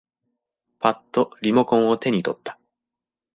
[0.79, 2.57] ぱっとリモコンを手に取った。